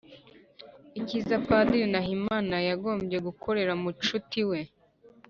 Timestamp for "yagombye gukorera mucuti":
2.69-4.41